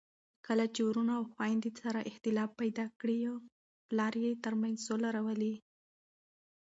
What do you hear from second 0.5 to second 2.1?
چي وروڼه او خويندې سره